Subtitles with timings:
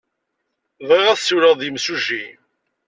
[0.87, 2.25] Bɣiɣ ad ssiwleɣ ed yimsujji.